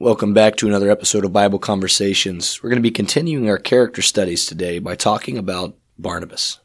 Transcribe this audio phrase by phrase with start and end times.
[0.00, 2.62] Welcome back to another episode of Bible Conversations.
[2.62, 6.60] We're going to be continuing our character studies today by talking about Barnabas.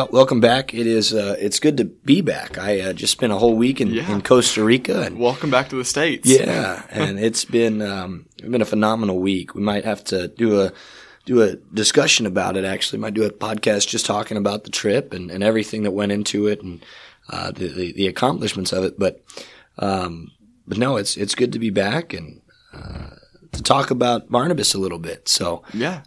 [0.00, 0.72] Well, welcome back.
[0.72, 1.12] It is.
[1.12, 2.56] Uh, it's good to be back.
[2.56, 4.10] I uh, just spent a whole week in, Yeah.
[4.10, 6.26] in Costa Rica, and Welcome back to the states.
[6.26, 9.54] yeah, and it's been um, it's been a phenomenal week.
[9.54, 10.72] We might have to do a
[11.26, 12.64] do a discussion about it.
[12.64, 16.12] Actually, might do a podcast just talking about the trip and, and everything that went
[16.12, 16.82] into it and
[17.28, 18.98] uh, the, the the accomplishments of it.
[18.98, 19.22] But
[19.80, 20.30] um,
[20.66, 22.40] but no, it's it's good to be back and
[22.72, 23.10] uh,
[23.52, 25.28] to talk about Barnabas a little bit.
[25.28, 26.04] So yeah,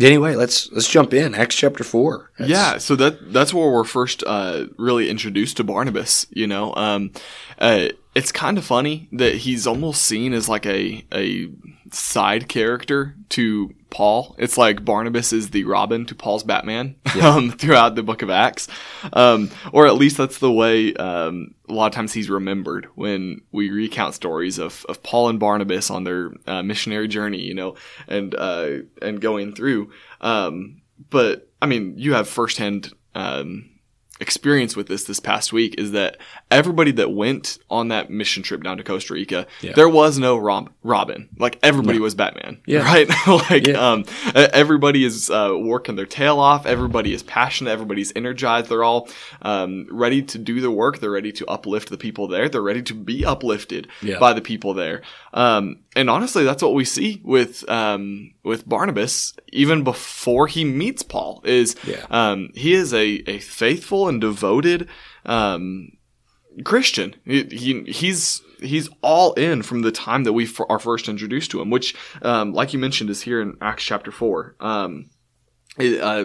[0.00, 2.30] anyway, let's let's jump in Acts chapter four.
[2.38, 2.78] That's- yeah.
[2.78, 6.26] So that that's where we're first uh, really introduced to Barnabas.
[6.30, 7.12] You know, um,
[7.58, 11.48] uh, it's kind of funny that he's almost seen as like a a
[11.96, 14.34] side character to Paul.
[14.38, 18.68] It's like Barnabas is the Robin to Paul's Batman um, throughout the Book of Acts,
[19.12, 23.40] um, or at least that's the way um, a lot of times he's remembered when
[23.52, 27.40] we recount stories of, of Paul and Barnabas on their uh, missionary journey.
[27.40, 27.76] You know,
[28.06, 29.90] and uh, and going through.
[30.20, 33.70] Um, but I mean, you have firsthand um,
[34.20, 35.74] experience with this this past week.
[35.78, 36.18] Is that
[36.50, 39.72] everybody that went on that mission trip down to Costa Rica, Yeah.
[39.74, 41.28] there was no Rob- Robin.
[41.38, 42.60] Like everybody was Batman.
[42.66, 42.82] Yeah.
[42.84, 43.08] Right.
[43.50, 43.90] like Yeah.
[43.92, 46.64] um, everybody is uh, working their tail off.
[46.64, 47.70] Everybody is passionate.
[47.72, 48.68] Everybody's energized.
[48.68, 49.08] They're all
[49.42, 51.00] um, ready to do the work.
[51.00, 52.48] They're ready to uplift the people there.
[52.48, 54.20] They're ready to be uplifted Yeah.
[54.20, 55.02] by the people there.
[55.34, 61.02] Um, and honestly, that's what we see with um, with Barnabas even before he meets
[61.02, 61.42] Paul.
[61.44, 62.06] Is Yeah.
[62.10, 64.88] um, he is a, a faithful and devoted
[65.24, 65.90] um,
[66.64, 67.14] Christian.
[67.24, 71.60] He, he he's he's all in from the time that we are first introduced to
[71.60, 74.56] him, which, um, like you mentioned, is here in Acts chapter four.
[74.60, 75.10] Um,
[75.78, 76.24] uh,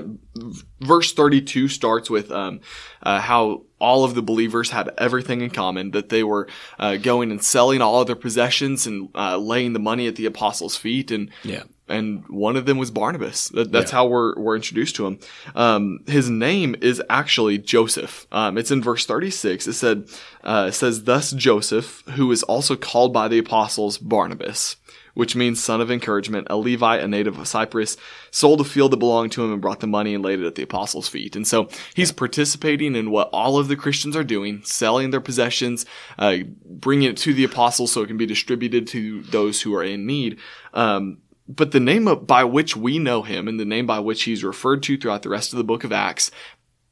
[0.80, 2.62] verse 32 starts with um,
[3.04, 6.48] uh, how all of the believers had everything in common that they were
[6.80, 10.26] uh, going and selling all of their possessions and uh, laying the money at the
[10.28, 11.64] apostles' feet and Yeah.
[11.90, 13.50] and one of them was Barnabas.
[13.50, 13.98] That, that's Yeah.
[13.98, 15.20] how we're we're introduced to him.
[15.56, 18.28] Um, his name is actually Joseph.
[18.32, 19.68] Um, it's in verse thirty six.
[19.68, 20.06] It said
[20.44, 24.76] uh, it says thus Joseph, who is also called by the apostles Barnabas,
[25.14, 27.98] which means son of encouragement, a Levite, a native of Cyprus,
[28.32, 30.56] sold a field that belonged to him and brought the money and laid it at
[30.56, 31.36] the apostles' feet.
[31.36, 35.86] And so he's participating in what all of the Christians are doing, selling their possessions,
[36.18, 39.84] uh, bringing it to the apostles so it can be distributed to those who are
[39.84, 40.40] in need.
[40.74, 44.44] Um, but the name by which we know him and the name by which he's
[44.44, 46.32] referred to throughout the rest of the book of Acts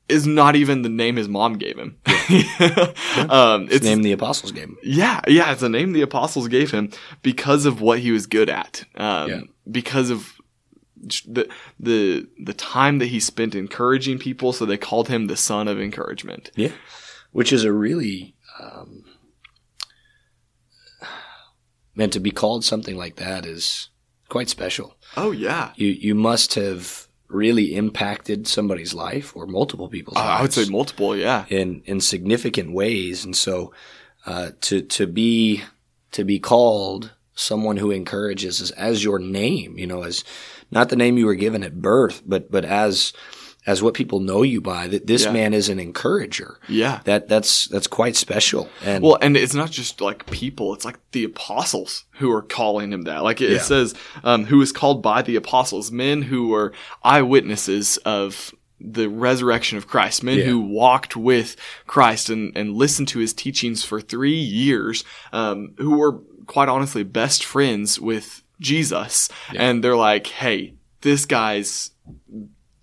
[0.10, 1.98] is not even the name his mom gave him.
[3.30, 4.78] um, it's Name the apostles game.
[4.84, 6.92] yeah, yeah, it's a name the apostles gave him
[7.24, 8.86] because of what he was good at.
[8.96, 9.42] Um, Yeah.
[9.70, 10.34] because of
[11.28, 15.68] the the the time that he spent encouraging people, so they called him the son
[15.68, 16.52] of encouragement.
[16.56, 16.72] Yeah,
[17.32, 19.06] which is a really um,
[21.96, 23.90] meant to be called something like that is
[24.30, 24.98] quite special.
[25.18, 30.42] Oh yeah, You you must have really impacted somebody's life or multiple people's Uh, I
[30.42, 31.16] would say multiple.
[31.16, 33.72] Yeah, in in significant ways, and so
[34.26, 35.64] uh, to to be
[36.12, 40.24] to be called someone who encourages as, as your name, you know, as
[40.72, 43.14] not the name you were given at birth, but but as
[43.68, 44.88] as what people know you by.
[44.88, 45.32] That this Yeah.
[45.32, 46.60] man is an encourager.
[46.68, 47.02] yeah.
[47.04, 48.70] That that's that's quite special.
[48.84, 52.92] And Well, and it's not just like people; it's like the apostles who are calling
[52.94, 53.24] him that.
[53.24, 53.58] Like it, Yeah.
[53.58, 53.94] it says,
[54.24, 59.88] um, "Who is called by the apostles, men who were eyewitnesses of." The resurrection of
[59.88, 60.46] Christ, men Yeah.
[60.46, 65.04] who walked with Christ and, and listened to his teachings for three years,
[65.34, 69.28] um, who were quite honestly best friends with Jesus.
[69.54, 71.92] And they're like, hey, this guy's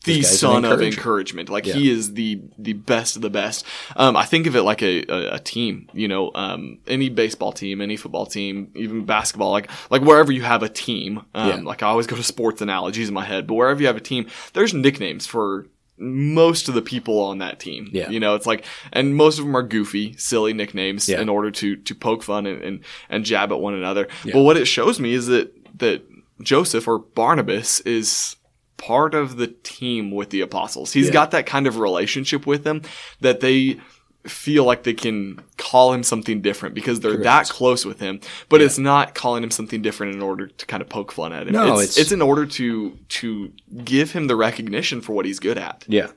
[0.06, 1.50] the This guy's an son of encouragement.
[1.50, 1.74] Like Yeah.
[1.74, 3.66] he is the the best of the best.
[3.94, 5.90] Um, I think of it like a, a, a team.
[5.92, 9.50] You know, um, any baseball team, any football team, even basketball.
[9.50, 11.22] Like like wherever you have a team.
[11.34, 11.56] Um, Yeah.
[11.56, 14.00] Like I always go to sports analogies in my head, but wherever you have a
[14.00, 15.66] team, there's nicknames for
[15.98, 17.88] most of the people on that team.
[17.92, 18.10] Yeah.
[18.10, 21.22] You know, it's like, and most of them are goofy, silly nicknames Yeah.
[21.22, 24.06] in order to, to poke fun and, and, and jab at one another.
[24.22, 24.34] Yeah.
[24.34, 26.02] But what it shows me is that, that
[26.42, 28.36] Joseph or Barnabas is
[28.76, 30.92] part of the team with the apostles.
[30.92, 31.12] He's Yeah.
[31.12, 32.82] got that kind of relationship with them
[33.20, 33.80] that they
[34.24, 38.20] feel like they can call him something different because they're that close with him.
[38.48, 41.46] But it's not calling him something different in order to kind of poke fun at
[41.46, 41.52] him.
[41.52, 43.52] No, it's, it's- it's in order to to
[43.84, 45.84] give him the recognition for what he's good at.
[45.86, 46.08] Yeah.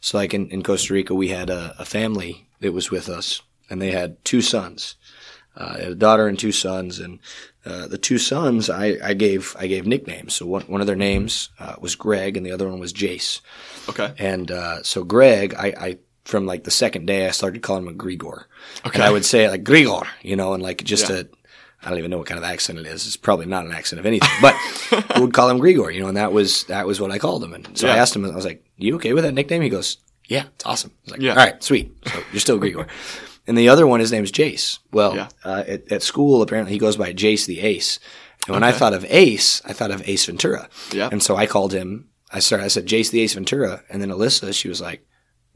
[0.00, 3.42] So like in, in Costa Rica, we had a, a family that was with us
[3.70, 4.96] and they had two sons.
[5.56, 7.18] Uh, they had a daughter and two sons and
[7.64, 10.34] uh, the two sons, I, I gave I gave nicknames.
[10.34, 13.40] So one one of their names uh, was Greg, and the other one was Jace.
[13.88, 14.12] Okay.
[14.18, 17.96] And uh, so Greg, I, I from like the second day, I started calling him
[17.98, 18.44] Grigor.
[18.86, 18.94] Okay.
[18.94, 21.16] And I would say like Grigor, you know, and like just Yeah.
[21.20, 21.24] a,
[21.84, 23.06] I don't even know what kind of accent it is.
[23.06, 24.54] It's probably not an accent of anything, but
[25.14, 27.42] I would call him Grigor, you know, and that was, that was what I called
[27.44, 27.52] him.
[27.54, 29.62] And so I asked him, I was like, you okay with that nickname?
[29.62, 29.98] He goes,
[30.28, 30.90] yeah, it's awesome.
[30.92, 31.30] I was like, Yeah.
[31.30, 31.92] all right, sweet.
[32.06, 32.86] So you're still Grigor.
[33.46, 34.78] and the other one, his name's Jace.
[34.92, 35.28] Well, Yeah.
[35.44, 37.98] uh, at, at school, apparently he goes by Jace the Ace.
[38.46, 40.68] And when I thought of Ace, I thought of Ace Ventura.
[40.92, 41.08] Yeah.
[41.12, 43.82] And so I called him, I started, I said, Jace the Ace Ventura.
[43.88, 45.06] And then Alyssa, she was like,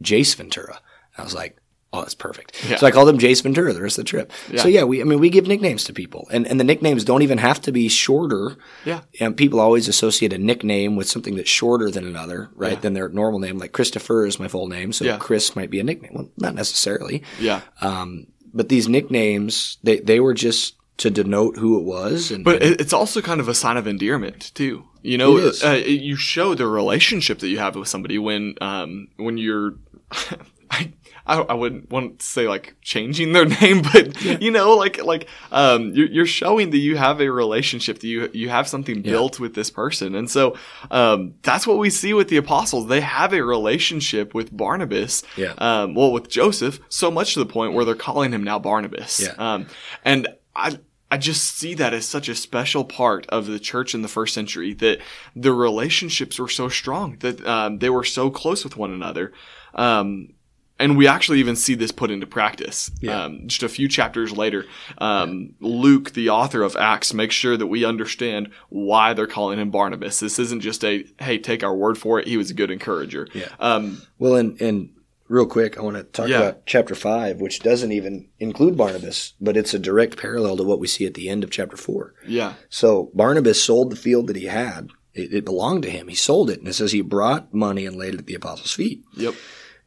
[0.03, 0.81] Jace Ventura.
[1.19, 1.57] I was like,
[1.97, 2.63] oh, that's perfect.
[2.69, 2.77] Yeah.
[2.77, 4.33] So I called him Jace Ventura the rest of the trip.
[4.51, 4.61] Yeah.
[4.63, 7.23] So yeah, we, I mean, we give nicknames to people and, and the nicknames don't
[7.23, 8.57] even have to be shorter.
[8.85, 9.01] Yeah.
[9.21, 12.73] And people always associate a nickname with something that's shorter than another, right?
[12.75, 12.81] Yeah.
[12.81, 13.59] Than their normal name.
[13.59, 14.93] Like Christopher is my full name.
[14.93, 15.17] So Yeah.
[15.19, 16.13] Chris might be a nickname.
[16.15, 17.23] Well, not necessarily.
[17.41, 17.61] Yeah.
[17.81, 22.31] Um, but these nicknames, they, they were just to denote who it was.
[22.31, 24.85] And, But and- it's also kind of a sign of endearment too.
[25.03, 25.53] You know.
[25.63, 29.75] Uh, you show the relationship that you have with somebody when um, when you're.
[30.71, 30.93] I,
[31.27, 35.29] I I wouldn't want to say like changing their name, but you know, like like
[35.53, 39.41] um, you're, you're showing that you have a relationship, that you you have something built
[39.41, 40.57] with this person, and so
[40.91, 42.89] um, that's what we see with the apostles.
[42.89, 45.55] They have a relationship with Barnabas, Yeah.
[45.59, 49.21] um, well, with Joseph, so much to the point where they're calling him now Barnabas.
[49.21, 49.35] Yeah.
[49.39, 49.67] Um,
[50.05, 50.79] and I,
[51.11, 54.35] I just see that as such a special part of the church in the first
[54.35, 54.99] century that
[55.35, 59.33] the relationships were so strong that um, they were so close with one another.
[59.75, 60.31] Um,
[60.79, 62.91] and we actually even see this put into practice.
[63.01, 63.25] Yeah.
[63.25, 64.67] Um, just a few chapters later,
[64.99, 69.71] um, Luke, the author of Acts, makes sure that we understand why they're calling him
[69.71, 70.21] Barnabas.
[70.21, 72.27] This isn't just a, hey, take our word for it.
[72.29, 73.27] He was a good encourager.
[73.33, 73.49] Yeah.
[73.59, 74.91] Um, Well, and, and
[75.29, 76.39] real quick, I want to talk Yeah.
[76.41, 80.79] about chapter five, which doesn't even include Barnabas, but it's a direct parallel to what
[80.79, 82.15] we see at the end of chapter four.
[82.27, 82.55] yeah.
[82.69, 84.91] So Barnabas sold the field that he had.
[85.15, 86.09] It, it belonged to him.
[86.09, 86.59] He sold it.
[86.59, 89.03] And it says he brought money and laid it at the apostles' feet.
[89.17, 89.35] Yep.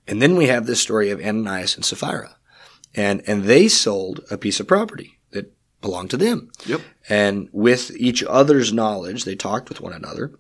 [0.10, 2.36] And then we have this story of Ananias and Sapphira.
[2.96, 6.50] And, and they sold a piece of property that belonged to them.
[6.66, 6.82] Yep.
[7.08, 10.34] And with each other's knowledge, they talked with one another.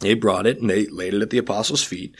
[0.00, 2.16] They brought it and they laid it at the apostles' feet,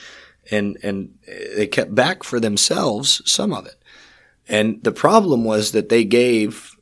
[0.50, 3.82] and and they kept back for themselves some of it.
[4.48, 6.76] And the problem was that they gave,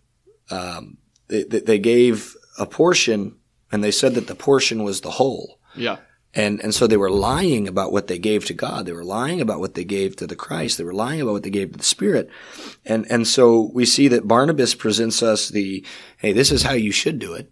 [0.50, 0.98] um,
[1.28, 3.36] they, they they gave a portion,
[3.72, 5.58] and they said that the portion was the whole.
[5.74, 5.96] Yeah.
[6.34, 8.86] And and so they were lying about what they gave to God.
[8.86, 10.78] They were lying about what they gave to the Christ.
[10.78, 12.28] They were lying about what they gave to the Spirit.
[12.86, 15.84] And and so we see that Barnabas presents us the
[16.18, 17.50] hey, this is how you should do it.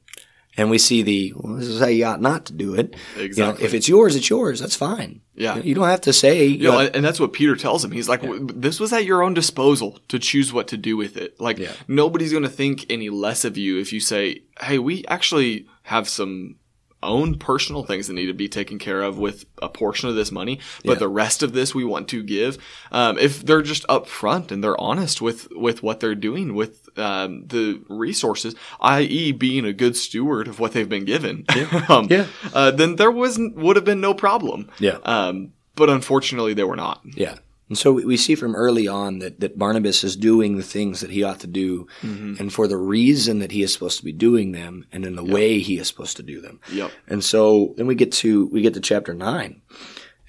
[0.56, 2.94] And we see the well, this is how you ought not to do it.
[3.16, 3.64] You know, Exactly.
[3.64, 4.60] if it's yours, it's yours.
[4.60, 5.22] That's fine.
[5.34, 5.54] Yeah.
[5.56, 6.46] You, know, you don't have to say.
[6.46, 7.90] You know, uh, and that's what Peter tells him.
[7.92, 11.16] He's like, "W- "This was at your own disposal to choose what to do with
[11.16, 11.40] it.
[11.40, 11.72] Like, Yeah.
[11.88, 16.08] nobody's going to think any less of you if you say, "Hey, we actually have
[16.08, 16.56] some
[17.02, 20.32] own personal things that need to be taken care of with a portion of this
[20.32, 20.98] money, but Yeah.
[20.98, 22.58] the rest of this we want to give."
[22.92, 27.44] Um, if they're just upfront and they're honest with with what they're doing with um,
[27.46, 31.44] the resources, i.e., being a good steward of what they've been given,
[31.88, 32.26] um, Yeah.
[32.52, 34.68] uh, then there wasn't would have been no problem.
[34.80, 34.98] Yeah.
[35.04, 37.00] Um, but unfortunately, they were not.
[37.04, 37.36] Yeah.
[37.68, 41.10] And so we- see from early on that, that Barnabas is doing the things that
[41.10, 44.52] he ought to do and for the reason that he is supposed to be doing
[44.52, 46.60] them and in the way he is supposed to do them.
[46.72, 46.90] Yep.
[47.06, 49.60] And so then we get to we get to chapter nine,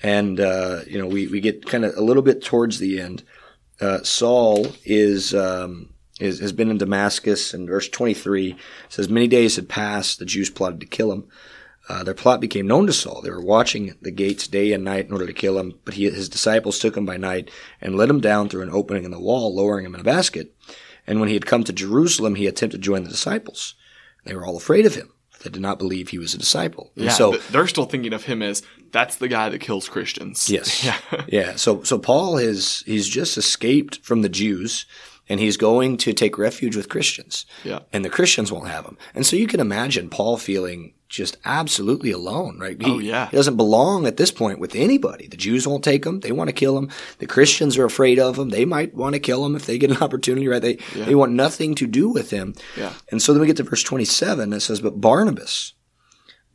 [0.04, 3.24] and uh, you know we we get kind of a little bit towards the end.
[3.82, 8.56] Uh, Saul is um, is has been in Damascus, and verse twenty three
[8.90, 10.20] says many days had passed.
[10.20, 11.28] The Jews plotted to kill him.
[11.90, 13.22] Uh, their plot became known to Saul.
[13.22, 16.04] They were watching the gates day and night in order to kill him, but he,
[16.10, 17.50] his disciples took him by night
[17.82, 20.56] and let him down through an opening in the wall, lowering him in a basket.
[21.08, 23.74] And when he had come to Jerusalem, he attempted to join the disciples.
[24.24, 25.12] They were all afraid of him.
[25.44, 26.92] They did not believe he was a disciple.
[26.96, 27.12] And Yeah.
[27.12, 30.48] so they're still thinking of him as that's the guy that kills Christians.
[30.50, 30.84] Yes.
[30.86, 31.24] Yeah.
[31.28, 31.56] yeah.
[31.56, 34.86] So so Paul has he's just escaped from the Jews
[35.30, 37.46] and he's going to take refuge with Christians.
[37.64, 37.80] Yeah.
[37.94, 38.98] And the Christians won't have him.
[39.16, 42.82] And so you can imagine Paul feeling just absolutely alone, right?
[42.82, 43.30] He, Oh, yeah.
[43.30, 45.28] He doesn't belong at this point with anybody.
[45.28, 46.20] The Jews won't take him.
[46.20, 46.90] They want to kill him.
[47.18, 48.50] The Christians are afraid of him.
[48.50, 50.62] They might want to kill him if they get an opportunity, right?
[50.62, 51.06] They Yeah.
[51.06, 52.54] they want nothing to do with him.
[52.78, 52.94] Yeah.
[53.12, 54.54] And so then we get to verse 27.
[54.54, 55.74] It says, But Barnabas,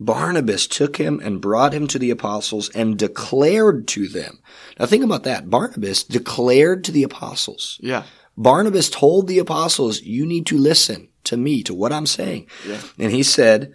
[0.01, 4.41] Barnabas took him and brought him to the apostles and declared to them.
[4.79, 5.51] Now think about that.
[5.51, 7.79] Barnabas declared to the apostles.
[7.83, 8.05] Yeah.
[8.37, 12.47] Barnabas told the apostles, you need to listen to me, to what I'm saying.
[12.67, 12.81] Yeah.
[12.99, 13.75] And he said,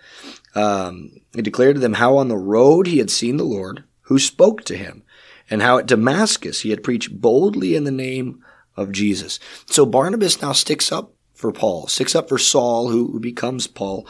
[0.55, 4.19] um, he declared to them how on the road he had seen the Lord who
[4.19, 5.03] spoke to him
[5.49, 8.43] and how at Damascus he had preached boldly in the name
[8.75, 9.39] of Jesus.
[9.65, 14.07] So Barnabas now sticks up for Paul, sticks up for Saul, who, who becomes Paul,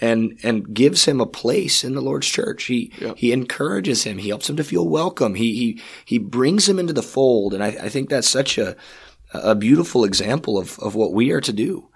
[0.00, 2.64] and and gives him a place in the Lord's church.
[2.64, 3.18] He Yep.
[3.18, 4.16] he encourages him.
[4.18, 5.34] He helps him to feel welcome.
[5.34, 8.76] He he he brings him into the fold, and I, I think that's such a
[9.34, 11.88] a beautiful example of of what we are to do.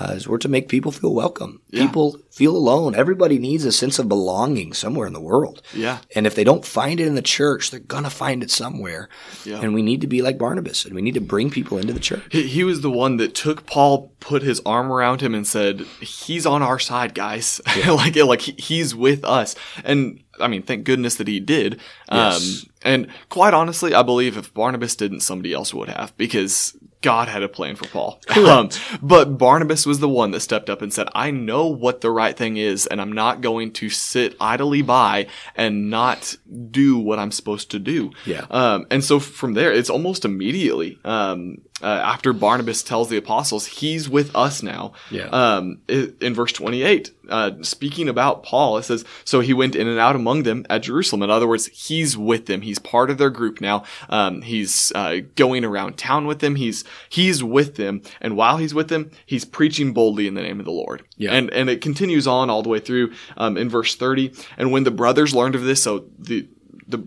[0.00, 1.60] Uh, is we're to make people feel welcome.
[1.70, 1.84] Yeah.
[1.84, 2.94] People feel alone.
[2.94, 5.60] Everybody needs a sense of belonging somewhere in the world.
[5.74, 5.98] Yeah.
[6.14, 9.08] And if they don't find it in the church, they're gonna find it somewhere.
[9.44, 9.60] Yeah.
[9.60, 12.00] And we need to be like Barnabas, and we need to bring people into the
[12.00, 12.22] church.
[12.30, 15.80] He, he was the one that took Paul, put his arm around him, and said,
[16.00, 17.60] "He's on our side, guys.
[17.88, 21.80] like, like he, he's with us." And I mean, thank goodness that he did.
[22.10, 22.62] Yes.
[22.62, 27.28] Um, and quite honestly, I believe if Barnabas didn't, somebody else would have, because God
[27.28, 28.20] had a plan for Paul.
[28.48, 28.70] Um,
[29.02, 32.34] but Barnabas was the one that stepped up and said, "I know what the right
[32.34, 36.36] thing is, and I'm not going to sit idly by and not
[36.70, 38.46] do what I'm supposed to do." Yeah.
[38.50, 43.66] Um, and so from there, it's almost immediately um, uh, after Barnabas tells the apostles,
[43.66, 44.92] he's with us now.
[45.10, 45.26] Yeah.
[45.26, 49.98] Um, in verse 28, uh, speaking about Paul, it says, So he went in and
[49.98, 51.22] out among them at Jerusalem.
[51.22, 52.62] In other words, he's with them.
[52.62, 53.84] He's part of their group now.
[54.08, 56.56] Um, he's uh, going around town with them.
[56.56, 58.02] He's he's with them.
[58.20, 61.04] And while he's with them, he's preaching boldly in the name of the Lord.
[61.16, 61.32] Yeah.
[61.32, 64.32] And, and it continues on all the way through um, in verse 30.
[64.56, 66.48] And when the brothers learned of this, so the
[66.86, 67.06] the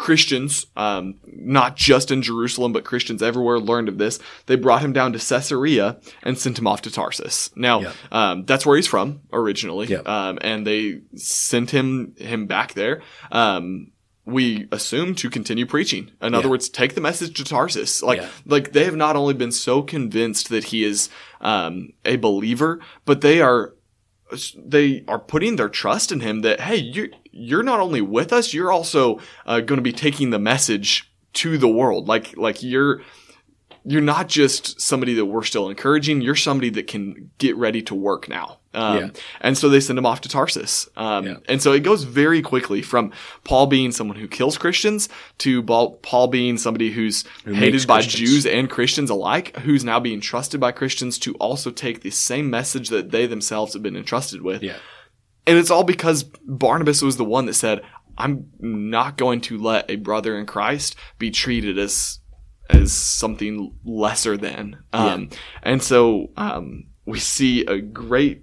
[0.00, 4.18] Christians, um, not just in Jerusalem, but Christians everywhere learned of this.
[4.46, 7.50] They brought him down to Caesarea and sent him off to Tarsus.
[7.54, 7.92] Now, Yeah.
[8.10, 9.88] um, that's where he's from originally.
[9.88, 9.98] Yeah.
[10.06, 13.02] Um, and they sent him, him back there.
[13.30, 13.92] Um,
[14.24, 16.10] we assume to continue preaching.
[16.22, 16.50] In other Yeah.
[16.52, 18.02] words, take the message to Tarsus.
[18.02, 21.10] Like, like they have not only been so convinced that he is,
[21.42, 23.74] um, a believer, but they are
[24.56, 28.52] they are putting their trust in him that hey you're you're not only with us
[28.54, 32.08] you're also uh, going to be taking the message to the world.
[32.08, 33.02] Like like you're
[33.84, 37.94] you're not just somebody that we're still encouraging you're somebody that can get ready to
[37.94, 39.08] work now um, Yeah.
[39.40, 41.34] and so they send him off to tarsus um, Yeah.
[41.48, 43.12] and so it goes very quickly from
[43.44, 45.08] paul being someone who kills christians
[45.38, 50.20] to paul, being somebody who's makes hated by jews and christians alike who's now being
[50.20, 54.42] trusted by christians to also take the same message that they themselves have been entrusted
[54.42, 54.76] with Yeah.
[55.46, 57.80] and it's all because Barnabas was the one that said,
[58.18, 62.19] I'm not going to let a brother in Christ be treated as
[62.70, 64.78] as something lesser than.
[64.92, 65.30] Um,
[65.62, 68.42] And so um, we see a great,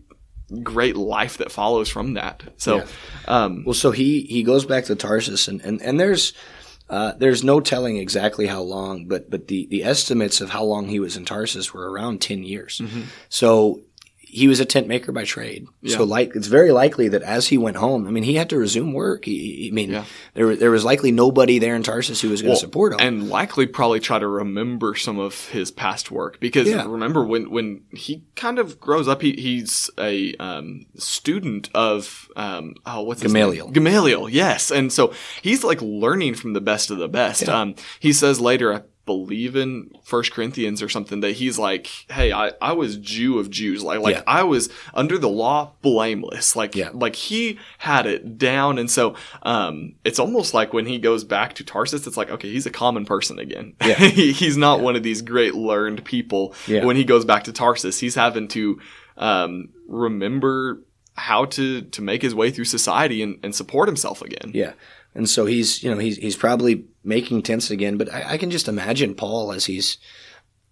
[0.64, 2.44] great life that follows from that.
[2.58, 2.86] So, Yeah.
[3.28, 6.34] um, Well, so he he goes back to Tarsus, and and, and there's
[6.90, 10.88] uh, there's no telling exactly how long, but but the the estimates of how long
[10.88, 12.82] he was in Tarsus were around ten years.
[13.30, 13.82] So
[14.30, 15.66] he was a tent maker by trade.
[15.86, 18.58] So like it's very likely that as he went home, I mean, he had to
[18.58, 19.24] resume work.
[19.26, 20.04] He, I mean, Yeah.
[20.34, 23.00] there there was likely nobody there in Tarsus who was going to support him.
[23.00, 26.86] and likely probably try to remember some of his past work because Yeah.
[26.86, 32.76] remember when when he kind of grows up he, he's a um, student of um,
[32.86, 33.66] oh what's his Gamaliel.
[33.68, 33.74] name?
[33.74, 38.12] Gamaliel yes and so he's like learning from the best of the best um, he
[38.14, 42.74] says later I believe in First Corinthians or something that he's like hey I, I
[42.74, 44.24] was Jew of Jews like like Yeah.
[44.28, 46.90] I was under the law blameless like Yeah.
[46.94, 51.56] like he had it down and so um it's almost like when he goes back
[51.56, 53.96] to tarsus it's like okay he's a common person again Yeah.
[54.18, 56.86] He- he's not one of these great learned people Yeah.
[56.86, 58.80] when he goes back to tarsus he's having to
[59.18, 60.84] um remember
[61.16, 64.74] how to to make his way through society and, and support himself again Yeah.
[65.18, 68.52] And so he's, you know, he's, he's probably making tents again, but I, I can
[68.52, 69.98] just imagine Paul as he's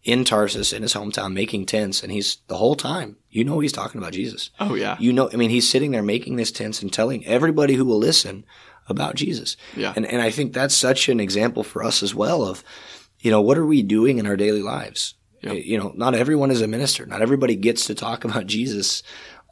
[0.04, 3.72] in Tarsus in his hometown making tents and he's the whole time, you know, he's
[3.72, 4.52] talking about Jesus.
[4.60, 7.74] oh yeah You know, I mean, he's sitting there making this tents and telling everybody
[7.74, 8.46] who will listen
[8.88, 9.58] about Jesus.
[9.76, 9.94] Yeah.
[9.96, 12.64] And, and I think that's such an example for us as well of,
[13.20, 15.16] you know, what are we doing in our daily lives?
[15.42, 15.54] Yeah.
[15.54, 17.08] You know, not everyone is a minister.
[17.08, 19.02] Not everybody gets to talk about Jesus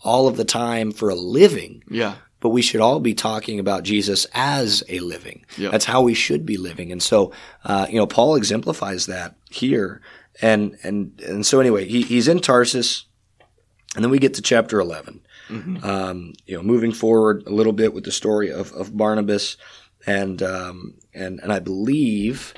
[0.03, 3.83] all of the time for a living yeah but we should all be talking about
[3.83, 5.45] Jesus as a living.
[5.71, 6.91] That's how we should be living.
[6.91, 7.31] And so,
[7.63, 10.01] uh, you know, Paul exemplifies that here.
[10.41, 13.05] And, and, and so anyway, he, he's in Tarsus
[13.95, 15.21] and then we get to chapter 11.
[15.85, 19.55] Um, you know, moving forward a little bit with the story of, of Barnabas
[20.05, 22.53] and, um, and, and I believe,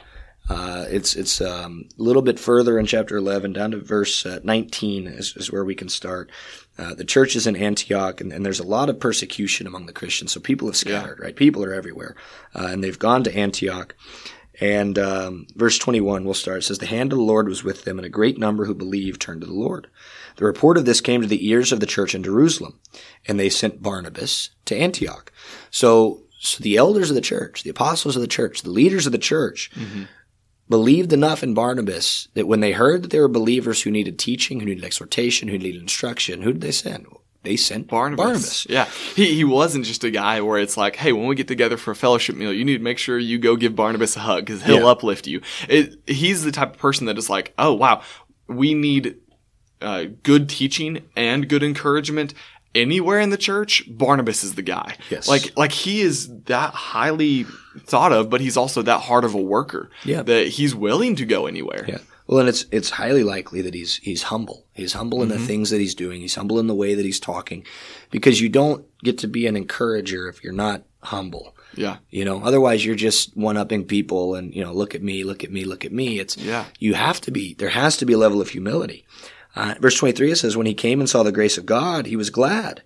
[0.49, 4.39] uh, it's it's um, a little bit further in chapter 11, down to verse uh,
[4.43, 6.31] 19 is, is where we can start.
[6.77, 9.93] Uh, the church is in Antioch, and, and there's a lot of persecution among the
[9.93, 10.33] Christians.
[10.33, 11.35] So people have scattered, right?
[11.35, 12.15] People are everywhere,
[12.53, 13.95] uh, and they've gone to Antioch.
[14.61, 16.59] And um, verse 21, we'll start.
[16.59, 18.73] It says, The hand of the Lord was with them, and a great number who
[18.73, 19.87] believed turned to the Lord.
[20.37, 22.79] The report of this came to the ears of the church in Jerusalem,
[23.27, 25.31] and they sent Barnabas to Antioch.
[25.71, 29.11] So, so the elders of the church, the apostles of the church, the leaders of
[29.11, 29.71] the church,
[30.69, 34.59] believed enough in Barnabas that when they heard that there were believers who needed teaching,
[34.59, 37.05] who needed exhortation, who needed instruction, who did they send?
[37.43, 38.23] They sent Barnabas.
[38.25, 38.67] Barnabas.
[38.67, 38.85] Yeah.
[39.15, 41.91] He, he wasn't just a guy where it's like, hey, when we get together for
[41.91, 44.63] a fellowship meal, you need to make sure you go give Barnabas a hug because
[44.63, 44.87] he'll Yeah.
[44.87, 45.41] uplift you.
[45.69, 48.01] It, he's the type of person that is like, oh, wow,
[48.47, 49.17] we need
[49.79, 52.33] uh, good teaching and good encouragement
[52.73, 53.83] anywhere in the church.
[53.87, 54.95] Barnabas is the guy.
[55.11, 55.27] Yes.
[55.27, 57.45] Like, like he is that highly
[57.79, 59.89] thought of, but he's also that hard of a worker.
[60.03, 60.21] Yeah.
[60.23, 61.85] That he's willing to go anywhere.
[61.87, 61.99] Yeah.
[62.27, 64.65] Well, and it's it's highly likely that he's he's humble.
[64.73, 66.21] He's humble in the things that he's doing.
[66.21, 67.63] He's humble in the way that he's talking,
[68.09, 71.55] because you don't get to be an encourager if you're not humble.
[71.75, 71.97] Yeah.
[72.09, 75.43] You know, otherwise you're just one upping people and you know, look at me, look
[75.43, 76.19] at me, look at me.
[76.19, 76.65] It's Yeah.
[76.79, 79.05] you have to be there has to be a level of humility.
[79.55, 82.15] Uh, verse 23 it says when he came and saw the grace of God, he
[82.15, 82.81] was glad.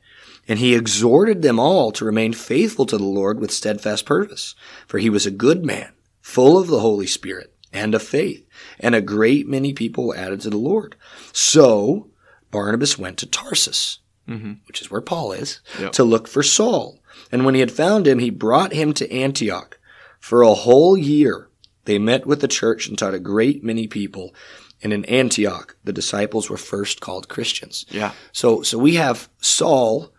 [0.50, 4.56] And he exhorted them all to remain faithful to the Lord with steadfast purpose,
[4.88, 8.46] for he was a good man, full of the Holy Spirit and of faith,
[8.80, 10.96] and a great many people were added to the Lord.
[11.32, 12.10] So
[12.50, 14.54] Barnabas went to Tarsus, mm-hmm.
[14.68, 15.92] which is where Paul is, Yep.
[15.94, 17.00] to look for Saul.
[17.32, 19.80] And when he had found him, he brought him to Antioch.
[20.20, 21.48] For a whole year,
[21.86, 24.34] they met with the church and taught a great many people.
[24.82, 27.86] And in Antioch, the disciples were first called Christians.
[27.90, 28.14] Yeah.
[28.32, 30.12] So, so we have Saul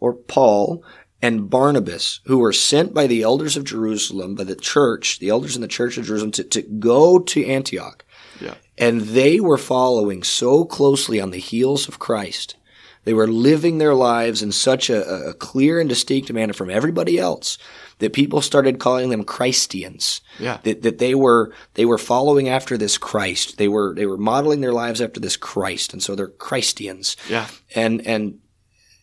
[0.00, 0.82] or Paul
[1.20, 5.56] and Barnabas who were sent by the elders of Jerusalem, by the church, the elders
[5.56, 8.04] in the church of Jerusalem to, to go to Antioch.
[8.40, 8.54] Yeah.
[8.76, 12.56] And they were following so closely on the heels of Christ.
[13.04, 17.18] They were living their lives in such a, a clear and distinct manner from everybody
[17.18, 17.58] else
[17.98, 20.20] that people started calling them Christians.
[20.38, 20.58] Yeah.
[20.62, 23.58] That, that they were they were following after this Christ.
[23.58, 27.16] They were they were modeling their lives after this Christ, and so they're Christians.
[27.28, 27.48] Yeah.
[27.74, 28.40] And and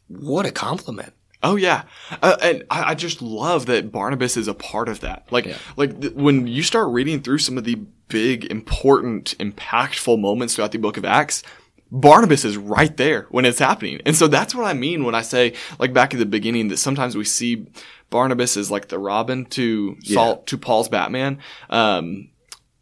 [0.08, 1.14] what a compliment.
[1.44, 1.84] Oh yeah,
[2.24, 5.28] uh, and I, I just love that Barnabas is a part of that.
[5.32, 5.58] Like, Yeah.
[5.78, 7.76] like th- when you start reading through some of the
[8.08, 11.44] big, important, impactful moments throughout the Book of Acts,
[11.92, 15.22] Barnabas is right there when it's happening, and so that's what I mean when I
[15.22, 17.68] say, like back at the beginning, that sometimes we see
[18.10, 21.38] Barnabas as like the Robin to Saul to Paul's Batman.
[21.70, 22.29] Um,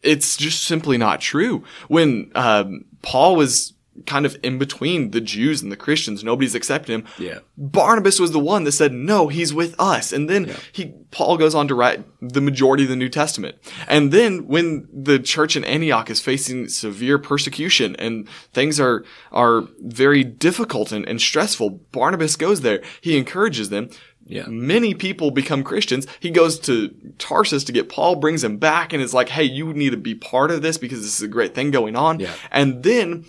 [0.01, 1.63] it's just simply not true.
[1.89, 3.73] When um, Paul was
[4.05, 7.05] kind of in between the Jews and the Christians, nobody's accepting him.
[7.17, 7.39] Yeah.
[7.57, 11.53] Barnabas was the one that said, "No, he's with us." And then he Paul goes
[11.53, 13.57] on to write the majority of the New Testament.
[13.87, 19.63] And then when the church in Antioch is facing severe persecution and things are are
[19.79, 22.81] very difficult and, and stressful, Barnabas goes there.
[23.01, 23.89] He encourages them.
[24.25, 24.45] Yeah.
[24.47, 26.07] Many people become Christians.
[26.19, 29.73] He goes to Tarsus to get Paul, brings him back, and is like, "Hey, you
[29.73, 32.33] need to be part of this because this is a great thing going on." Yeah.
[32.49, 33.25] And then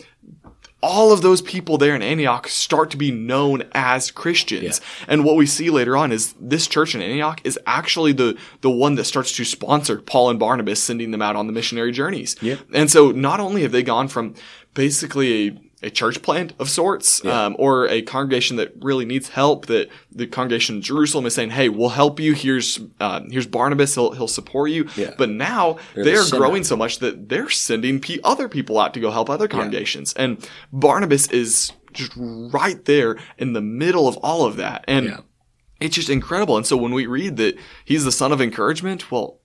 [0.85, 4.83] all of those people there in Antioch start to be known as Christians.
[5.09, 8.71] And what we see later on is this church in Antioch is actually the, the
[8.71, 12.37] one that starts to sponsor Paul and Barnabas, sending them out on the missionary journeys.
[12.43, 12.57] Yeah.
[12.75, 14.35] And so not only have they gone from
[14.75, 19.67] basically a, a church plant of sorts, um, or a congregation that really needs help,
[19.67, 22.33] that the congregation in Jerusalem is saying, Hey, we'll help you.
[22.35, 23.95] Here's, uh, here's Barnabas.
[23.95, 24.89] He'll, he'll support you.
[24.97, 25.15] Yeah.
[25.17, 26.39] But now They're they are center.
[26.41, 30.13] growing so much that they're sending pe- other people out to go help other congregations.
[30.15, 34.85] And Barnabas is just right there in the middle of all of that.
[34.89, 35.21] And Yeah.
[35.81, 36.57] it's just incredible.
[36.57, 39.41] And so when we read that he's the son of encouragement, well,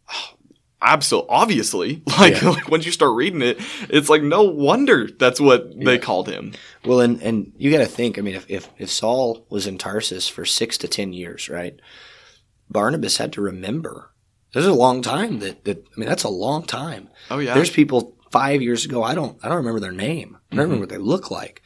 [0.81, 2.49] absolutely, obviously, like, Yeah.
[2.49, 6.53] like once you start reading it, it's like no wonder that's what they called him.
[6.85, 8.17] Well, and and you got to think.
[8.17, 11.79] I mean, if, if if Saul was in Tarsus for six to ten years, right?
[12.69, 14.11] Barnabas had to remember.
[14.53, 17.09] There's a long time that that I mean, that's a long time.
[17.29, 17.53] Oh yeah.
[17.53, 19.03] There's people five years ago.
[19.03, 20.37] I don't I don't remember their name.
[20.51, 20.71] I don't mm-hmm.
[20.71, 21.61] remember what they look like.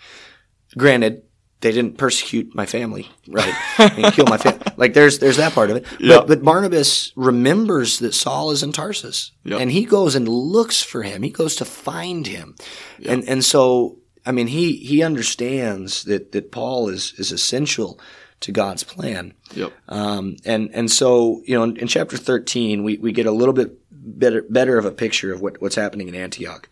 [0.78, 1.24] Granted,
[1.64, 3.54] they didn't persecute my family, right?
[3.80, 4.62] and kill my family.
[4.78, 5.86] Like there's there's that part of it.
[6.00, 6.18] Yeah.
[6.20, 9.58] But but Barnabas remembers that Saul is in Tarsus, Yeah.
[9.58, 11.24] and he goes and looks for him.
[11.24, 12.56] He goes to find him,
[13.04, 18.00] and and so I mean he he understands that that Paul is is essential
[18.42, 19.34] to God's plan.
[19.56, 19.72] Yep.
[19.90, 23.54] Um, and and so you know in, in chapter thirteen we, we get a little
[23.54, 26.68] bit better better of a picture of what, what's happening in Antioch.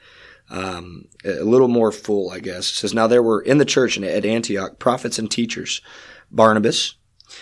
[0.52, 2.70] Um, a little more full, I guess.
[2.70, 5.82] It says now there were in the church at Antioch prophets and teachers,
[6.30, 6.96] Barnabas,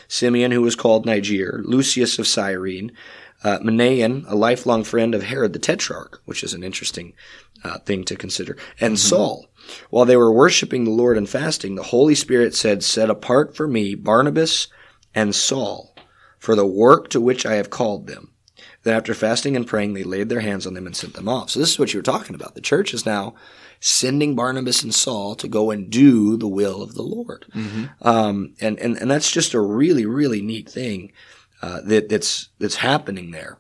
[0.08, 2.91] Simeon who was called Niger, Lucius of Cyrene,
[3.43, 7.13] uh, Manaen, a lifelong friend of Herod the Tetrarch, which is an interesting
[7.63, 9.48] uh, thing to consider, and Saul.
[9.89, 13.67] While they were worshiping the Lord and fasting, the Holy Spirit said, "Set apart for
[13.67, 14.67] me Barnabas
[15.15, 15.95] and Saul
[16.38, 18.34] for the work to which I have called them."
[18.84, 21.50] Then, after fasting and praying, they laid their hands on them and sent them off.
[21.50, 22.56] So this is what you were talking about.
[22.56, 23.36] The church is now
[23.82, 27.46] sending Barnabas and Saul to go and do the will of the Lord,
[28.02, 31.12] um, and and and that's just a really really neat thing
[31.62, 33.58] uh, that that's that's happening there.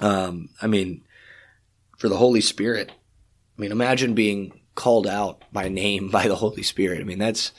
[0.00, 1.04] Um, I mean,
[1.98, 2.92] for the Holy Spirit.
[3.56, 7.00] I mean, imagine being called out by name by the Holy Spirit.
[7.00, 7.52] I mean, that's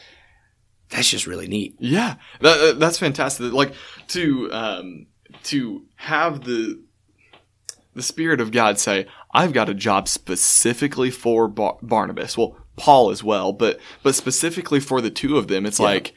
[0.89, 1.75] that's just really neat.
[1.79, 3.51] Yeah, that, that's fantastic.
[3.51, 3.73] Like
[4.09, 5.07] to um,
[5.45, 6.81] to have the
[7.93, 13.09] the Spirit of God say, "I've got a job specifically for Bar- Barnabas." Well, Paul
[13.11, 15.85] as well, but but specifically for the two of them, it's Yeah.
[15.85, 16.13] like,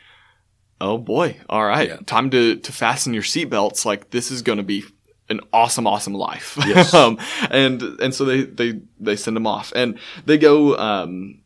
[0.81, 1.97] oh boy, all right, Yeah.
[2.07, 3.85] time to to fasten your seatbelts.
[3.85, 4.85] Like this is going to be
[5.31, 6.59] an awesome, awesome life.
[6.67, 6.93] Yes.
[7.03, 7.19] um,
[7.51, 10.77] and and so they they they send them off, and they go.
[10.77, 11.43] Um,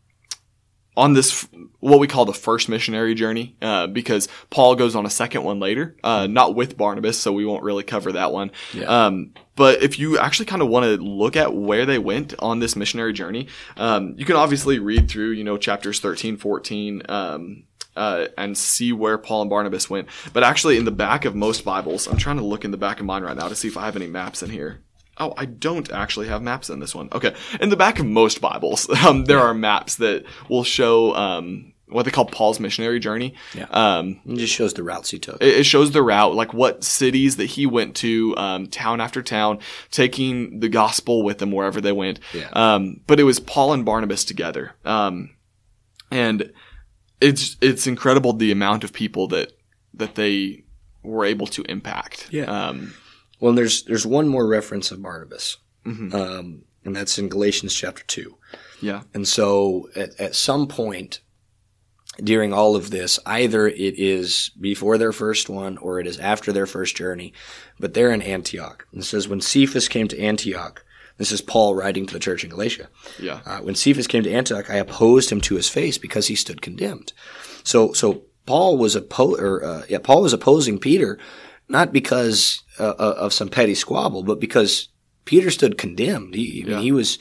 [0.97, 1.49] on this
[1.81, 5.59] what we call the first missionary journey uh, because paul goes on a second one
[5.59, 8.51] later uh, not with barnabas so we won't really cover that one.
[8.73, 9.07] Yeah.
[9.07, 12.59] um, but if you actually kind of want to look at where they went on
[12.59, 17.65] this missionary journey um, you can obviously read through you know chapters 13 14 um,
[17.97, 20.09] uh, and see where paul and barnabas went.
[20.33, 23.01] But actually in the back of most bibles i'm trying to look in the back
[23.01, 24.83] of mine right now to see if i have any maps in here
[25.19, 27.09] Oh, I don't actually have maps in this one.
[27.13, 27.35] Okay.
[27.61, 32.05] In the back of most Bibles, um, there are maps that will show um, what
[32.05, 33.35] they call Paul's missionary journey.
[33.55, 33.67] Yeah.
[33.71, 35.43] Um, It just shows the routes he took.
[35.43, 39.23] it, it shows the route, like what cities that he went to, um, town after
[39.23, 39.59] town,
[39.91, 42.19] taking the gospel with them wherever they went.
[42.33, 42.49] Yeah.
[42.55, 44.73] Um, but it was Paul and Barnabas together.
[44.87, 45.37] Um,
[46.11, 46.53] and
[47.21, 49.53] it's it's incredible the amount of people that
[49.95, 50.65] that they
[51.03, 52.29] were able to impact.
[52.31, 52.45] Yeah.
[52.45, 52.95] Um,
[53.43, 56.15] Well, there's there's one more reference of Barnabas, mhm.
[56.15, 58.39] um, and that's in Galatians chapter two.
[58.81, 59.03] yeah.
[59.13, 61.21] And so, at, at some point
[62.23, 66.53] during all of this, either it is before their first one or it is after
[66.53, 67.33] their first journey,
[67.81, 68.87] but they're in Antioch.
[68.93, 70.85] And it says, when Cephas came to Antioch,
[71.17, 72.89] this is Paul writing to the church in Galatia.
[73.19, 73.41] Yeah.
[73.47, 76.61] Uh, when Cephas came to Antioch, I opposed him to his face because he stood
[76.61, 77.15] condemned.
[77.65, 81.19] So, so Paul was oppo- or uh, yeah, Paul was opposing Peter,
[81.69, 84.89] not because uh, uh, of some petty squabble, but because
[85.25, 86.35] Peter stood condemned.
[86.35, 87.19] He, I mean, he was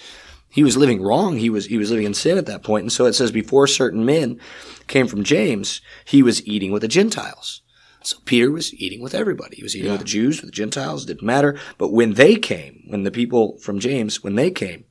[0.50, 1.38] he was living wrong.
[1.38, 2.84] He was he was living in sin at that point.
[2.84, 4.40] And so it says before certain men
[4.88, 7.62] came from James, he was eating with the Gentiles.
[8.04, 9.58] So Peter was eating with everybody.
[9.58, 9.92] He was eating Yeah.
[9.94, 11.58] with the Jews, with the Gentiles, didn't matter.
[11.78, 14.86] But when they came, when the people from James, when they came,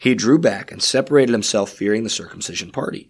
[0.00, 3.08] he drew back and separated himself, fearing the circumcision party.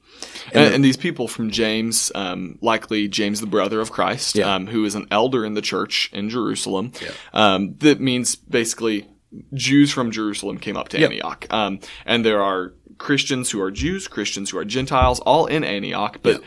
[0.53, 4.55] And, and these people from James, um, likely James, the brother of Christ, Yeah.
[4.55, 6.93] um, who is an elder in the church in Jerusalem.
[7.01, 7.11] Yeah.
[7.33, 9.07] Um, that means basically
[9.55, 10.99] Jews from Jerusalem came up to.
[11.03, 11.47] Antioch.
[11.51, 16.19] Um, and there are Christians who are Jews, Christians who are Gentiles, all in Antioch.
[16.23, 16.47] But Yeah.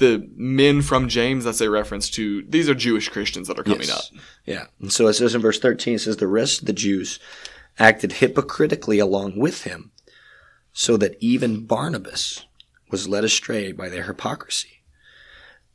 [0.00, 3.86] The men from James, that's a reference to, these are Jewish Christians that are coming
[3.86, 3.90] Yes.
[3.90, 4.20] up.
[4.44, 4.64] Yeah.
[4.80, 7.20] And so it says in verse 13, it says, The rest of the Jews
[7.78, 9.92] acted hypocritically along with him,
[10.72, 12.44] so that even Barnabas
[12.90, 14.82] was led astray by their hypocrisy.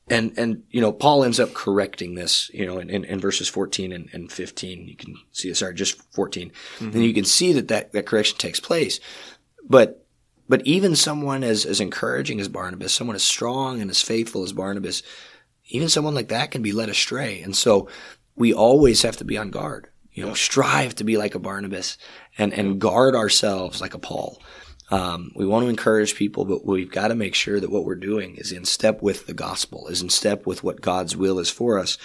[0.07, 3.49] And, and, you know, Paul ends up correcting this, you know, in, in, in verses
[3.49, 4.87] 14 and, and 15.
[4.87, 6.51] You can see, sorry, just 14.
[6.51, 6.85] Mm-hmm.
[6.91, 8.99] And you can see that, that that correction takes place.
[9.67, 10.04] But,
[10.47, 14.53] but even someone as, as encouraging as Barnabas, someone as strong and as faithful as
[14.53, 15.03] Barnabas,
[15.69, 17.41] even someone like that can be led astray.
[17.41, 17.87] And so
[18.35, 19.87] we always have to be on guard.
[20.11, 21.97] You know, strive to be like a Barnabas
[22.37, 24.41] and, and guard ourselves like a Paul.
[24.91, 27.95] Um, we want to encourage people, but we've got to make sure that what we're
[27.95, 31.49] doing is in step with the gospel, is in step with what God's will is
[31.49, 31.97] for us,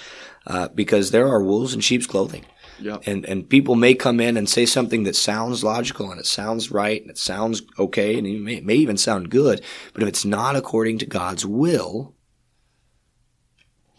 [0.47, 2.47] uh, because there are wolves in sheep's clothing.
[2.81, 3.03] Yep.
[3.07, 6.71] And, and people may come in and say something that sounds logical and it sounds
[6.71, 9.63] right and it sounds okay and it may, it may even sound good,
[9.93, 12.15] but if it's not according to God's will,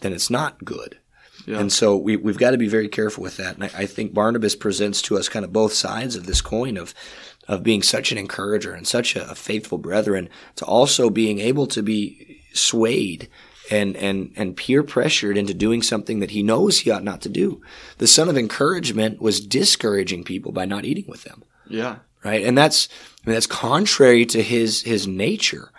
[0.02, 0.98] then it's not good.
[1.46, 1.60] Yeah.
[1.60, 3.56] And so we, we've got to be very careful with that.
[3.56, 6.78] And I, I think Barnabas presents to us kind of both sides of this coin
[6.78, 6.94] of,
[7.48, 11.68] of being such an encourager and such a, a faithful brethren to also being able
[11.68, 13.30] to be swayed
[13.72, 17.30] and, and, and peer pressured into doing something that he knows he ought not to
[17.30, 17.62] do.
[17.98, 21.98] The son of encouragement was discouraging people by not eating with them yeah.
[22.24, 22.44] right?
[22.44, 22.90] And that's
[23.26, 25.72] I mean, that's contrary to his his nature.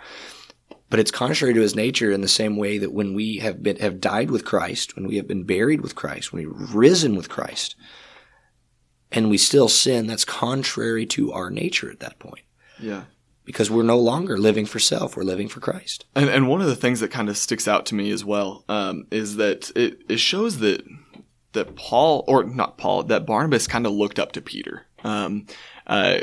[0.89, 3.77] But it's contrary to his nature in the same way that when we have been
[3.77, 7.29] have died with Christ, when we have been buried with Christ, when we've risen with
[7.29, 7.75] Christ,
[9.11, 12.43] and we still sin, that's contrary to our nature at that point.
[12.79, 13.03] Yeah.
[13.45, 16.05] Because we're no longer living for self, we're living for Christ.
[16.15, 18.63] And and one of the things that kind of sticks out to me as well
[18.69, 20.83] um, is that it, it shows that
[21.51, 24.85] that Paul or not Paul that Barnabas kind of looked up to Peter.
[25.03, 25.45] Um,
[25.87, 26.21] uh,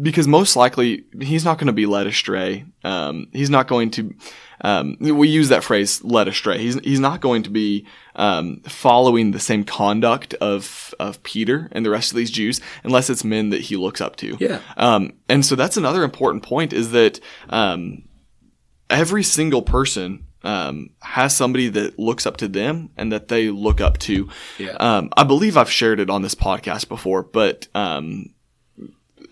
[0.00, 2.64] because most likely he's not going to be led astray.
[2.84, 4.14] Um, he's not going to.
[4.62, 9.30] Um, we use that phrase "led astray." He's he's not going to be um, following
[9.30, 13.50] the same conduct of of Peter and the rest of these Jews unless it's men
[13.50, 14.36] that he looks up to.
[14.40, 14.60] Yeah.
[14.76, 18.08] Um, and so that's another important point is that um,
[18.90, 23.80] every single person um, has somebody that looks up to them and that they look
[23.80, 24.28] up to.
[24.58, 24.76] Yeah.
[24.78, 28.34] Um, I believe I've shared it on this podcast before, but um,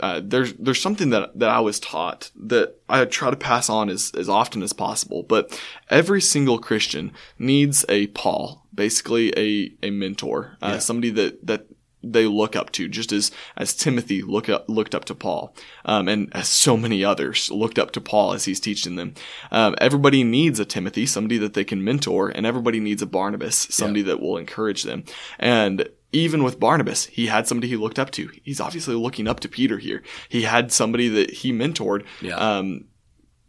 [0.01, 3.89] uh, there's there's something that that I was taught that I try to pass on
[3.89, 5.23] as as often as possible.
[5.23, 10.79] But every single Christian needs a Paul, basically a a mentor, uh, Yeah.
[10.79, 11.67] somebody that that
[12.09, 15.53] they look up to, just as as Timothy look up, looked up to Paul,
[15.85, 19.15] um, and as so many others looked up to Paul as he's teaching them.
[19.51, 23.67] Um, everybody needs a Timothy, somebody that they can mentor, and everybody needs a Barnabas,
[23.71, 25.03] somebody that will encourage them.
[25.41, 28.31] And even with Barnabas, he had somebody he looked up to.
[28.43, 30.03] He's obviously looking up to Peter here.
[30.29, 32.05] He had somebody that he mentored.
[32.21, 32.37] Yeah.
[32.37, 32.85] Um,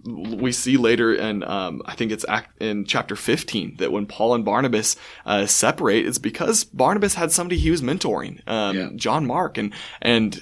[0.03, 4.35] we see later in um, I think it's act, in chapter 15 that when Paul
[4.35, 8.89] and Barnabas uh, separate, it's because Barnabas had somebody he was mentoring, um, Yeah.
[8.95, 10.41] John Mark, and and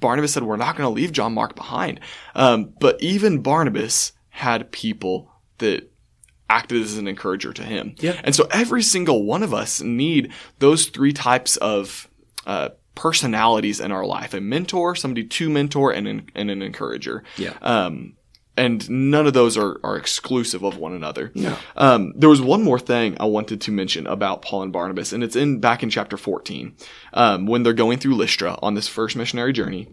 [0.00, 2.00] Barnabas said, "We're not going to leave John Mark behind."
[2.34, 5.91] Um, but even Barnabas had people that
[6.52, 7.94] acted as an encourager to him.
[7.98, 8.20] Yeah.
[8.22, 12.08] And so every single one of us need those three types of
[12.46, 17.24] uh, personalities in our life: a mentor, somebody to mentor, and an, and an encourager.
[17.36, 17.54] Yeah.
[17.62, 18.16] Um,
[18.54, 21.32] and none of those are, are exclusive of one another.
[21.34, 21.56] No.
[21.74, 25.24] Um, there was one more thing I wanted to mention about Paul and Barnabas, and
[25.24, 26.76] it's in back in chapter 14,
[27.14, 29.88] um, when they're going through Lystra on this first missionary journey.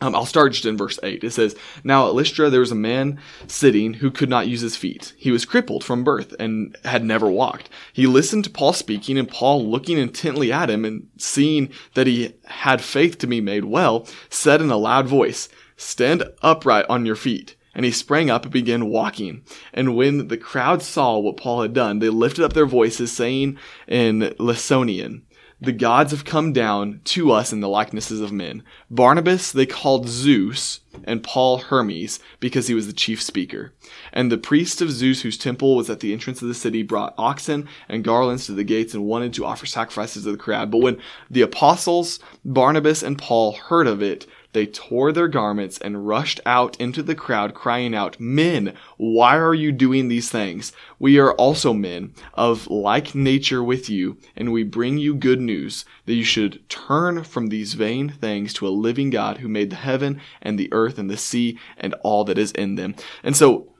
[0.00, 1.24] Um, I'll start just in verse 8.
[1.24, 4.76] It says, Now at Lystra there was a man sitting who could not use his
[4.76, 5.14] feet.
[5.16, 7.70] He was crippled from birth and had never walked.
[7.94, 12.34] He listened to Paul speaking, and Paul, looking intently at him and seeing that he
[12.44, 17.16] had faith to be made well, said in a loud voice, Stand upright on your
[17.16, 17.56] feet.
[17.74, 19.44] And he sprang up and began walking.
[19.74, 23.58] And when the crowd saw what Paul had done, they lifted up their voices, saying
[23.86, 25.22] in Lycaonian,
[25.60, 28.62] the gods have come down to us in the likenesses of men.
[28.90, 33.72] Barnabas they called Zeus, and Paul Hermes, because he was the chief speaker.
[34.12, 37.14] And the priest of Zeus, whose temple was at the entrance of the city, brought
[37.18, 40.70] oxen and garlands to the gates and wanted to offer sacrifices to the crowd.
[40.70, 46.08] But when the apostles, Barnabas and Paul, heard of it, they tore their garments and
[46.08, 50.72] rushed out into the crowd, crying out, Men, why are you doing these things?
[50.98, 55.84] We are also men of like nature with you, and we bring you good news
[56.06, 59.76] that you should turn from these vain things to a living God who made the
[59.76, 62.94] heaven and the earth and the sea and all that is in them.
[63.22, 63.74] And so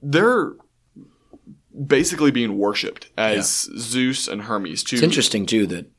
[0.00, 0.52] they're
[1.86, 4.84] basically being worshipped as Zeus and Hermes.
[4.84, 5.90] Two, It's interesting too that,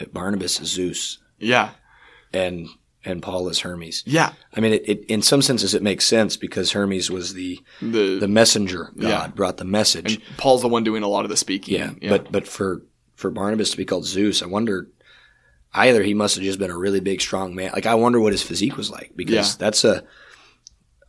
[0.00, 1.70] that Barnabas is Zeus yeah,
[2.32, 2.68] and
[3.08, 4.02] and Paul is Hermes.
[4.06, 4.32] yeah.
[4.54, 8.18] I mean, it, it, in some senses, it makes sense because Hermes was the The,
[8.20, 9.26] the messenger God, Yeah.
[9.28, 10.14] brought the message.
[10.16, 11.74] and Paul's the one doing a lot of the speaking.
[11.74, 12.82] yeah, but but for
[13.14, 14.88] for Barnabas to be called Zeus, I wonder
[15.74, 17.70] either he must have just been a really big, strong man.
[17.74, 19.56] Like I wonder what his physique was like because Yeah.
[19.58, 20.04] that's a,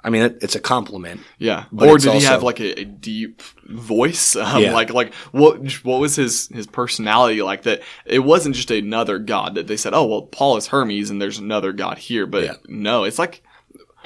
[0.02, 1.22] I mean, it, it's a compliment.
[1.40, 4.36] Yeah, or did he have like a, a deep voice?
[4.36, 4.74] Um, Yeah.
[4.74, 7.64] Like like what what was his his personality like?
[7.64, 11.22] That it wasn't just another god that they said, oh well, Paul is Hermes and
[11.22, 12.54] there's another god here, but Yeah.
[12.68, 13.44] no, it's like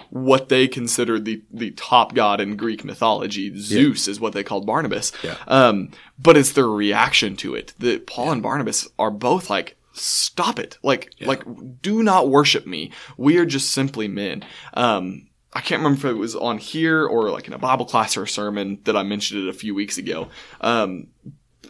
[0.10, 3.56] what they considered the the top god in Greek mythology.
[3.58, 5.12] Zeus is what they called Barnabas.
[5.24, 5.36] Yeah.
[5.48, 9.78] Um, but it's their reaction to it that Paul and Barnabas are both like.
[9.96, 10.80] Stop it!
[10.82, 11.44] Like, like,
[11.84, 12.90] do not worship me.
[13.16, 14.44] We are just simply men.
[14.74, 18.18] Um, I can't remember if it was on here or like in a Bible class
[18.18, 20.30] or a sermon that I mentioned it a few weeks ago.
[20.62, 21.08] Um,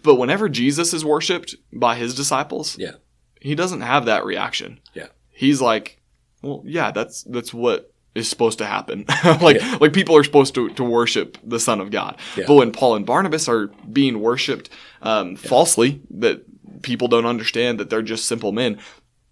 [0.04, 2.94] but whenever Jesus is worshipped by his disciples, Yeah,
[3.42, 4.80] he doesn't have that reaction.
[4.94, 6.02] yeah, He's like,
[6.42, 9.06] well, yeah, that's that's what is supposed to happen.
[9.42, 12.18] like like people are supposed to, to worship the Son of God.
[12.38, 12.46] Yeah.
[12.48, 14.70] But when Paul and Barnabas are being worshipped
[15.02, 16.44] um, falsely, that
[16.84, 18.80] people don't understand that they're just simple men.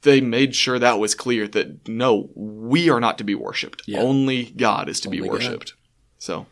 [0.04, 3.84] They made sure that was clear that no, we are not to be worshipped.
[3.86, 4.00] Yeah.
[4.00, 5.34] Only God is to be Only God.
[5.36, 5.74] worshipped.
[6.18, 6.48] So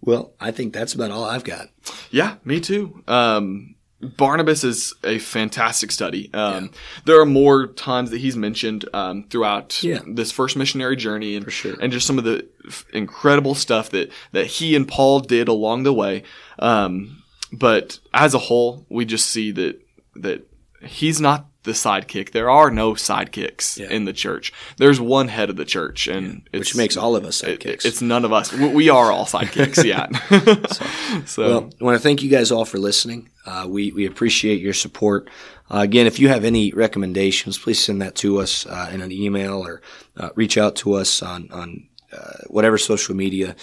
[0.00, 1.68] Well, I think that's about all I've got.
[2.10, 3.02] yeah, me too.
[3.06, 3.76] Um,
[4.16, 6.28] Barnabas is a fantastic study.
[6.34, 6.72] Um,
[7.04, 10.00] There are more times that he's mentioned um, throughout Yeah.
[10.04, 11.76] this first missionary journey, and sure.
[11.80, 15.84] and just some of the f- incredible stuff that that he and Paul did along
[15.84, 16.24] the way.
[16.58, 19.80] Um, but as a whole, we just see that
[20.16, 20.48] that
[20.84, 22.32] he's not the sidekick.
[22.32, 23.88] There are no sidekicks Yeah.
[23.88, 24.52] in the church.
[24.78, 27.84] There's one head of the church, and it's, Which makes all of us it- sidekicks.
[27.84, 28.52] it's none of us.
[28.52, 29.84] We, are all sidekicks.
[29.84, 30.08] Yeah.
[31.24, 33.28] so, Well, I want to thank you guys all for listening.
[33.46, 35.28] Uh, we we appreciate your support.
[35.70, 39.10] Uh, again, if you have any recommendations, please send that to us uh, in an
[39.12, 39.82] email or
[40.16, 43.54] uh, reach out to us on on uh, whatever social media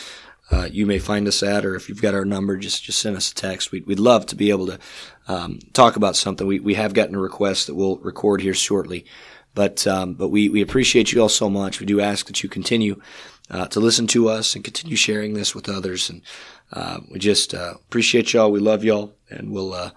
[0.52, 3.16] uh, you may find us at, or if you've got our number, just just send
[3.16, 3.72] us a text.
[3.72, 4.80] We'd, we'd love to be able to
[5.28, 6.48] um, talk about something.
[6.48, 9.06] We we have gotten a request that we'll record here shortly,
[9.54, 11.80] but um, but we we appreciate you all so much.
[11.80, 13.00] We do ask that you continue
[13.52, 16.10] uh, to listen to us and continue sharing this with others.
[16.10, 16.22] And
[16.72, 18.52] uh, we just uh, appreciate y'all.
[18.52, 19.92] We love y'all, and we'll uh,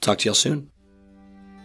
[0.00, 0.70] talk to y'all soon.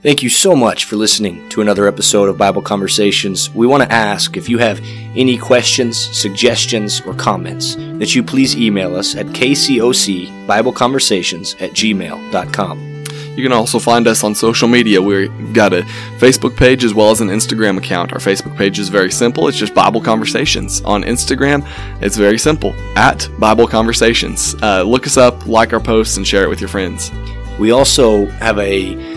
[0.04, 3.50] Thank you so much for listening to another episode of Bible Conversations.
[3.52, 4.82] We want to ask if you have
[5.16, 13.06] any questions, suggestions, or comments that you please email us at kcocbibleconversations at gmail.com.
[13.38, 15.02] You can also find us on social media.
[15.02, 15.84] We've got a
[16.20, 18.12] Facebook page as well as an Instagram account.
[18.12, 19.48] Our Facebook page is very simple.
[19.48, 20.82] It's just Bible Conversations.
[20.82, 21.66] On Instagram,
[22.02, 24.54] it's very simple at Bible Conversations.
[24.62, 27.10] Uh, look us up, like our posts, and share it with your friends.
[27.58, 29.13] We also have a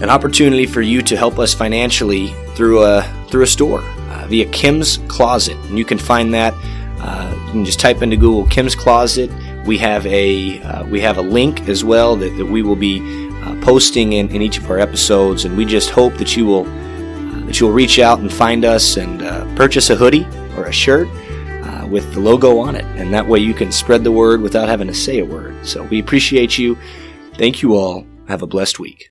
[0.00, 4.46] an opportunity for you to help us financially through a through a store uh, via
[4.46, 6.54] Kim's Kloset, and you can find that.
[6.98, 9.30] Uh, you can just type into Google Kim's Kloset.
[9.66, 13.00] We have a uh, we have a link as well that, that we will be
[13.42, 16.66] uh, posting in, in each of our episodes, and we just hope that you will
[16.66, 20.26] uh, that you will reach out and find us and uh, purchase a hoodie
[20.56, 21.08] or a shirt
[21.64, 24.68] uh, with the logo on it, and that way you can spread the word without
[24.68, 25.66] having to say a word.
[25.66, 26.76] So we appreciate you.
[27.34, 28.06] Thank you all.
[28.28, 29.00] Have a blessed week.